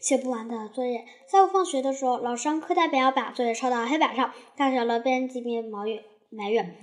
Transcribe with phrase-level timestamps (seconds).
[0.00, 1.06] 写不完的作业。
[1.30, 4.32] 下午放学的时候，老师让课代表把作业抄到黑板上。
[4.56, 6.76] 大小乐边记边埋怨埋怨：“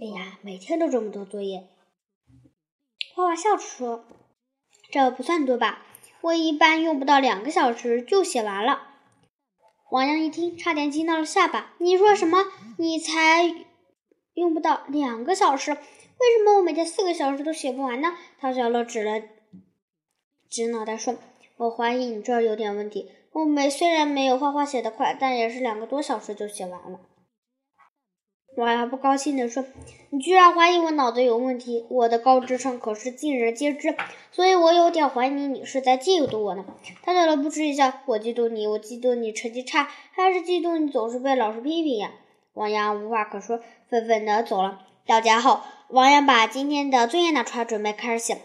[0.00, 1.68] 哎呀，每天都这么多作业。”
[3.14, 4.04] 花花笑着说
[4.90, 5.84] ：“这不算多吧？
[6.22, 8.88] 我一般用不到两个小时就写完了。”
[9.90, 12.46] 王阳一听，差点惊到了下巴：“你说什么？
[12.78, 13.12] 你才
[14.34, 15.72] 用不到两个小时？
[15.72, 15.78] 为
[16.38, 19.20] 什么我每天四个小时都写不完呢？”陶小乐指了
[20.48, 21.16] 指脑袋说
[21.56, 23.10] ：“我怀疑你这儿有点问题。
[23.32, 27.00] 我没虽然没有画画写得快，但也是两个多小时就写完了。”
[28.54, 29.64] 王阳不高兴地说
[30.12, 31.86] ：“你居然怀疑我脑子有问题？
[31.88, 33.96] 我的高智商可是尽人皆知，
[34.30, 36.62] 所以我有点怀疑你是在嫉妒我呢。”
[37.02, 42.12] 他小乐不吱一笑：“我嫉妒你，我嫉妒你成绩差，还是嫉妒你总是被老师批评呀？”
[42.52, 44.80] 王阳无话可说，愤愤地走了。
[45.06, 48.38] 到家后，王阳把今天的作业拿出来，准备开始写。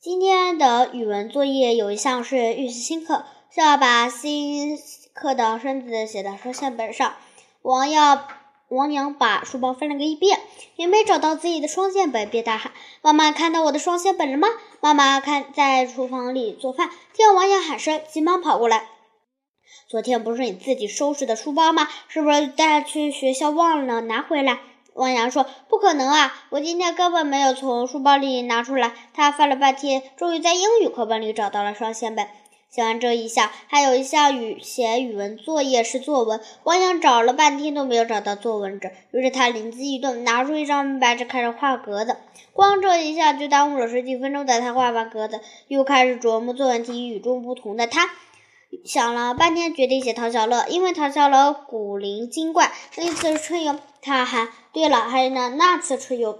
[0.00, 4.78] 今天的语文作业有一项是预习新课，需要把新
[5.12, 7.14] 课的生字写在双线本上。
[7.62, 8.28] 王耀。
[8.68, 10.38] 王阳把书包翻了个一遍，
[10.76, 12.70] 也没找到自己的双线本，便大喊
[13.02, 14.46] ：“妈妈，看到我的双线本了吗？”
[14.80, 18.86] 妈妈看在厨房里做饭，听到王阳喊声，急忙跑过来
[19.88, 21.88] ：“昨天不是你自己收拾的书包吗？
[22.08, 24.60] 是不是带去学校忘了拿回来？”
[24.98, 32.26] 汪洋说：“不可能啊，我今天根本没有从书包里拿出来。”他翻了半天，终于在英语课本里找到了双线本。
[32.68, 36.40] 写完这一项，还有一项语写语文作业是作文。
[36.64, 42.16] 汪洋找了半天都没有找到作文纸，于是他灵机一动，拿出一张白纸开始画格子。
[42.52, 44.44] 光这一下就耽误了十几分钟。
[44.44, 48.10] 等他画完格子，又开始琢磨作文题与众不同的他。
[48.84, 52.72] 想了半天，决定写唐小乐，因为唐小乐古灵精怪。
[52.96, 56.38] 那一次春游，他还对了，还有那那次春游，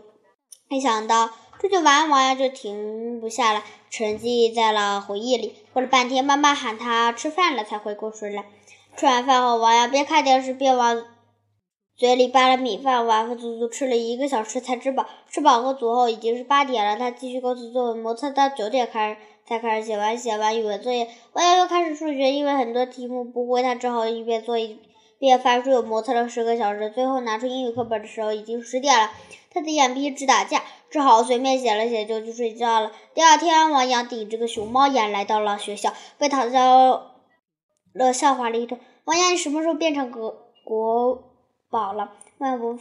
[0.68, 1.30] 没想到。
[1.60, 5.56] 出去玩，王阳就停不下来，沉寂在了回忆里。
[5.72, 8.44] 过了半天，妈妈喊他吃饭了，才回过神来。
[8.96, 11.04] 吃完饭后，王阳边看电视边往
[11.96, 15.04] 嘴里扒了米饭，晚饭足足吃了一个小时才吃饱。
[15.28, 16.96] 吃饱喝足后，已经是八点了。
[16.96, 19.16] 他继续构思作文，磨蹭到九点开始
[19.48, 20.18] 始才开始写完。
[20.18, 24.78] 写完语文作业，王阳又开始数学，因为很多题目不会，他只好一边做一
[25.18, 26.90] 边翻书，又磨蹭了十个小时。
[26.90, 29.10] 最后拿出英语课本的时候，已经十点了。
[29.50, 30.62] 他的眼皮直打架。
[30.90, 32.90] 只好随便写了写就去睡觉了。
[33.12, 37.12] 第二天，王阳顶着个熊猫眼来到了学校，被唐小
[37.92, 38.78] 乐笑话了一通。
[39.04, 40.34] 王阳，你什么时候变成国
[40.64, 41.24] 国
[41.68, 42.12] 宝了？
[42.38, 42.78] 万不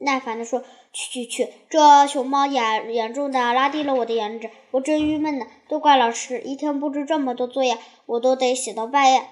[0.00, 0.62] 耐烦地说
[0.92, 5.46] ：“去去去，这熊猫眼严重的拉低了我的颜值，我真郁闷呢。
[5.68, 9.22] 都怪老师，一天布置这么多作业，我都得写到半夜。”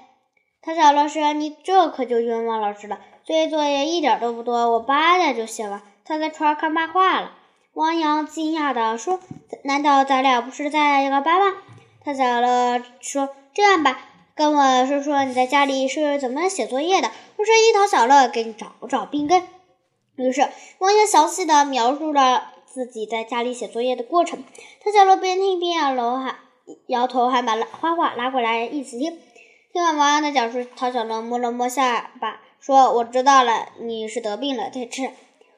[0.60, 3.00] 唐小老师，你这可就冤枉老师了。
[3.24, 5.80] 作业作业一点都不多，我八点就写完。
[6.04, 7.32] 他在床上看漫画了。
[7.72, 9.20] 王洋惊讶地说
[9.64, 11.56] ：“难道咱俩不是在一个班吗？”
[12.04, 14.00] 他小乐说：“这样吧，
[14.34, 19.42] 跟我说说你在家里是怎么写作业的，我是樱桃小乐给你找找病根。”
[20.18, 20.48] 于是
[20.78, 24.42] 王阳详细的描述了自己在家里写作业的过程。
[24.82, 26.36] 他小乐边听边摇头，还
[26.88, 29.18] 摇头，还把花花拉过来一起听。
[29.72, 35.10] 听完王阳的讲述，陶小乐摸了摸下巴，说：“我知道了，你是得病了，得吃。”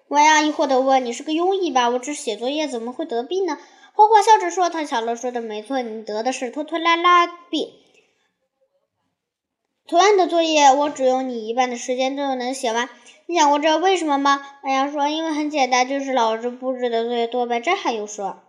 [0.09, 1.88] 王阳疑惑的问：“你是个庸医吧？
[1.88, 3.56] 我只写作业，怎么会得病呢？”
[3.94, 7.72] 花花笑着说：“唐小乐说的没错，你得的是拖拖拉拉病。
[9.91, 12.89] 同样的作业，我只用你一半的时间就能写完。
[13.27, 18.41] 你想过这为什么吗？”王阳说：“因为很简单，就是老师布置的作业多呗。”这还用说？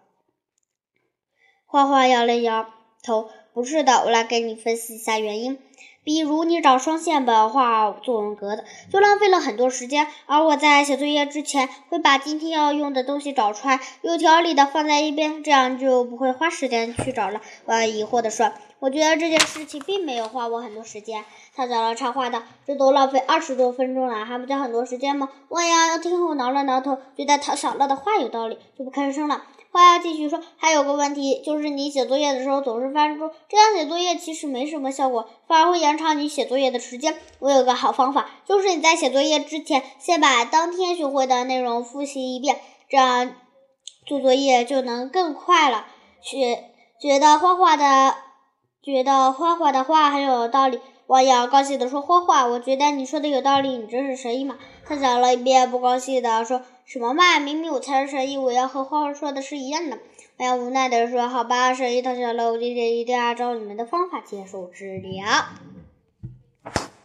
[1.65, 2.71] 花花摇了摇
[3.01, 5.57] 头：“不是的，我来给你分析一下原因。”
[6.03, 10.07] 比如你找双线本画作文格子，就浪费了很多时间。
[10.25, 17.39] 而我在写作业之前，会把今天要用的东西找出来，有条理的放在一边，这样就不会花时间去找了。
[17.65, 21.23] 我疑惑地说：“我觉得这件事情并没有花我很多时间。”
[21.55, 29.43] 他找了插话道：“这都浪费二十多分钟了，还不叫很多时间吗？”汪洋听后挠了挠头，觉得唐小乐的话有道理，就不吭声了。
[29.71, 37.17] 花继续说：“还有个问题，就是你写作业的时候总是翻书，这样写作业其实没什么效果，反而会延长你写作业的时间。
[37.39, 42.59] 我有个好方法，就是你在写作业之前，先把当天学会的内容复习一遍，
[42.89, 43.33] 这样
[44.05, 45.87] 做作业就能更快了。”
[46.21, 46.65] 学
[47.01, 48.15] 觉得画画的，
[48.83, 50.79] 觉得花花的话很有道理。
[51.07, 56.61] 王阳高兴地说：“花花，我觉得你说的有道理，你真是神医嘛。”他讲了一遍，不高兴地说。
[56.83, 57.39] 什么嘛！
[57.39, 59.97] 明明我才是神医，我要和花花说的是一样的。
[60.37, 65.23] 我要无奈地说：“好吧，神医投降了，我今天一定要照你们的方法接受治疗。”